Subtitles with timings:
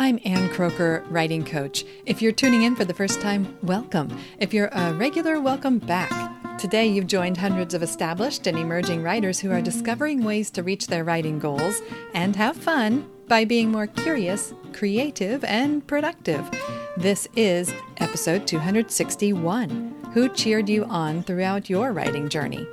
[0.00, 1.84] I'm Ann Kroeker, writing coach.
[2.06, 4.16] If you're tuning in for the first time, welcome.
[4.38, 6.12] If you're a regular, welcome back.
[6.56, 10.86] Today, you've joined hundreds of established and emerging writers who are discovering ways to reach
[10.86, 11.82] their writing goals
[12.14, 16.48] and have fun by being more curious, creative, and productive.
[16.96, 22.68] This is episode 261 Who Cheered You On Throughout Your Writing Journey?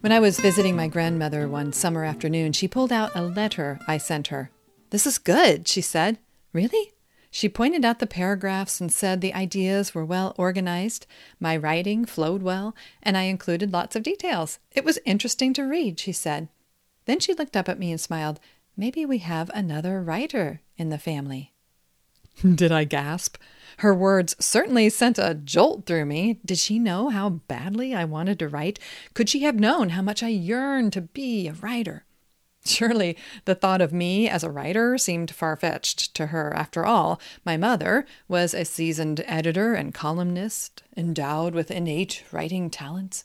[0.00, 3.98] When I was visiting my grandmother one summer afternoon, she pulled out a letter I
[3.98, 4.50] sent her.
[4.90, 6.18] This is good, she said.
[6.52, 6.92] Really?
[7.30, 11.06] She pointed out the paragraphs and said the ideas were well organized,
[11.38, 14.58] my writing flowed well, and I included lots of details.
[14.72, 16.48] It was interesting to read, she said.
[17.04, 18.40] Then she looked up at me and smiled.
[18.74, 21.52] Maybe we have another writer in the family.
[22.54, 23.36] Did I gasp?
[23.80, 26.40] Her words certainly sent a jolt through me.
[26.42, 28.78] Did she know how badly I wanted to write?
[29.12, 32.05] Could she have known how much I yearned to be a writer?
[32.66, 36.52] Surely the thought of me as a writer seemed far fetched to her.
[36.54, 43.24] After all, my mother was a seasoned editor and columnist, endowed with innate writing talents.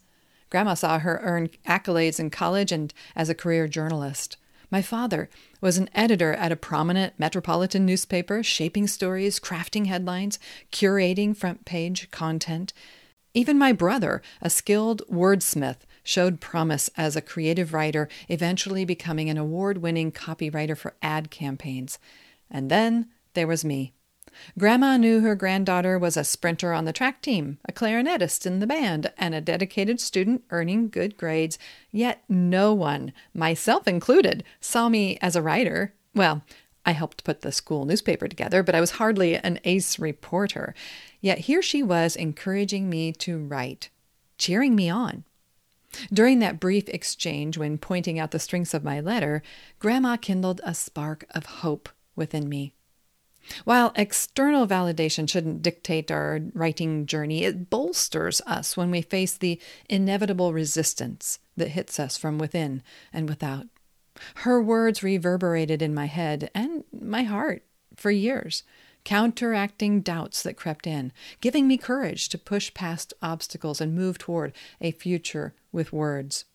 [0.50, 4.38] Grandma saw her earn accolades in college and as a career journalist.
[4.70, 10.39] My father was an editor at a prominent metropolitan newspaper, shaping stories, crafting headlines,
[10.72, 12.72] curating front page content.
[13.33, 19.38] Even my brother, a skilled wordsmith, showed promise as a creative writer, eventually becoming an
[19.38, 21.99] award winning copywriter for ad campaigns.
[22.49, 23.93] And then there was me.
[24.58, 28.67] Grandma knew her granddaughter was a sprinter on the track team, a clarinetist in the
[28.67, 31.59] band, and a dedicated student earning good grades,
[31.91, 35.93] yet no one, myself included, saw me as a writer.
[36.15, 36.43] Well,
[36.86, 40.73] I helped put the school newspaper together, but I was hardly an ace reporter.
[41.19, 43.89] Yet here she was encouraging me to write,
[44.38, 45.23] cheering me on.
[46.11, 49.42] During that brief exchange, when pointing out the strengths of my letter,
[49.80, 52.73] Grandma kindled a spark of hope within me.
[53.66, 59.60] While external validation shouldn't dictate our writing journey, it bolsters us when we face the
[59.89, 63.67] inevitable resistance that hits us from within and without.
[64.36, 67.64] Her words reverberated in my head and my heart
[67.95, 68.64] for years
[69.04, 74.54] counteracting doubts that crept in, giving me courage to push past obstacles and move toward
[74.80, 76.45] a future with words.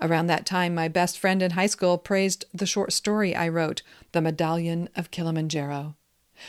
[0.00, 3.82] Around that time, my best friend in high school praised the short story I wrote,
[4.12, 5.96] The Medallion of Kilimanjaro.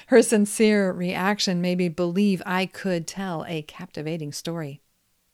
[0.07, 4.81] Her sincere reaction made me believe I could tell a captivating story.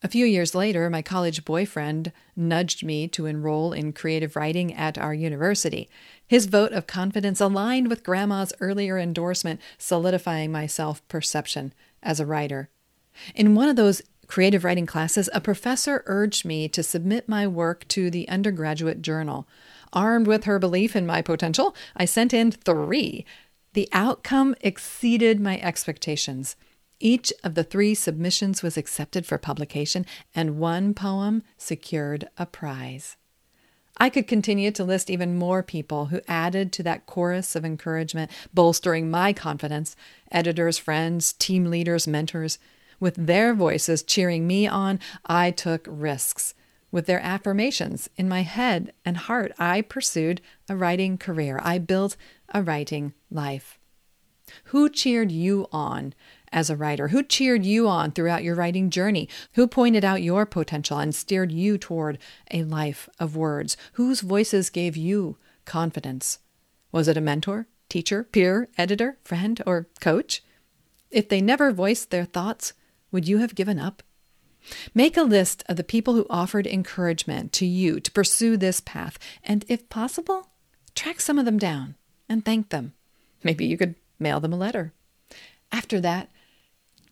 [0.03, 4.97] A few years later, my college boyfriend nudged me to enroll in creative writing at
[4.97, 5.89] our university.
[6.25, 12.25] His vote of confidence aligned with Grandma's earlier endorsement, solidifying my self perception as a
[12.25, 12.69] writer.
[13.35, 17.87] In one of those creative writing classes, a professor urged me to submit my work
[17.89, 19.47] to the undergraduate journal.
[19.93, 23.25] Armed with her belief in my potential, I sent in three.
[23.73, 26.55] The outcome exceeded my expectations.
[27.03, 33.17] Each of the three submissions was accepted for publication, and one poem secured a prize.
[33.97, 38.29] I could continue to list even more people who added to that chorus of encouragement,
[38.53, 39.95] bolstering my confidence
[40.31, 42.59] editors, friends, team leaders, mentors.
[42.99, 46.53] With their voices cheering me on, I took risks.
[46.91, 50.39] With their affirmations in my head and heart, I pursued
[50.69, 51.59] a writing career.
[51.63, 52.15] I built
[52.53, 53.79] a writing life.
[54.65, 56.13] Who cheered you on
[56.51, 57.09] as a writer?
[57.09, 59.29] Who cheered you on throughout your writing journey?
[59.53, 62.17] Who pointed out your potential and steered you toward
[62.51, 63.77] a life of words?
[63.93, 66.39] Whose voices gave you confidence?
[66.91, 70.43] Was it a mentor, teacher, peer, editor, friend, or coach?
[71.09, 72.73] If they never voiced their thoughts,
[73.11, 74.03] would you have given up?
[74.93, 79.17] Make a list of the people who offered encouragement to you to pursue this path,
[79.43, 80.49] and if possible,
[80.95, 81.95] track some of them down
[82.29, 82.93] and thank them.
[83.43, 84.93] Maybe you could mail them a letter.
[85.71, 86.29] After that,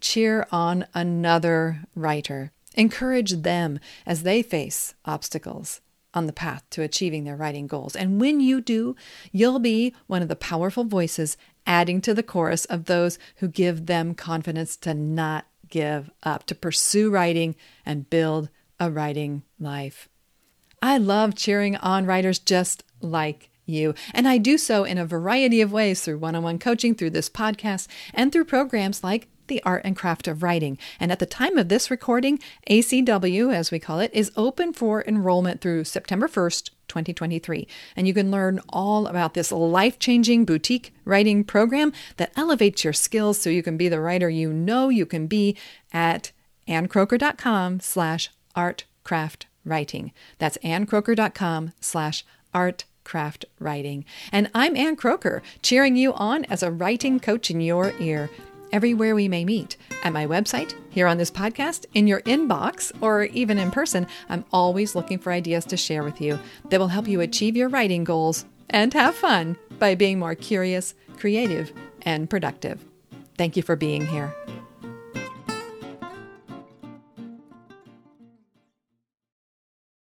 [0.02, 2.52] cheer on another writer.
[2.76, 5.82] Encourage them as they face obstacles
[6.14, 7.96] on the path to achieving their writing goals.
[7.96, 8.96] And when you do,
[9.32, 13.86] you'll be one of the powerful voices adding to the chorus of those who give
[13.86, 20.10] them confidence to not give up, to pursue writing and build a writing life.
[20.82, 23.94] I love cheering on writers just like you.
[24.14, 27.12] And I do so in a variety of ways through one on one coaching, through
[27.12, 30.78] this podcast, and through programs like the art and craft of writing.
[31.00, 35.04] And at the time of this recording, ACW, as we call it, is open for
[35.06, 37.68] enrollment through September 1st, 2023.
[37.96, 42.94] And you can learn all about this life changing boutique writing program that elevates your
[42.94, 45.58] skills so you can be the writer you know you can be
[45.92, 46.32] at
[46.68, 50.12] annkroeker.com slash artcraftwriting.
[50.38, 52.24] That's annkroeker.com slash
[53.04, 54.06] craft writing.
[54.32, 58.30] And I'm Ann Kroeker, cheering you on as a writing coach in your ear
[58.72, 63.24] everywhere we may meet at my website, here on this podcast, in your inbox, or
[63.26, 64.08] even in person.
[64.30, 66.40] I'm always looking for ideas to share with you
[66.70, 70.94] that will help you achieve your writing goals and have fun by being more curious,
[71.18, 71.72] creative,
[72.04, 72.84] and productive.
[73.38, 74.34] Thank you for being here.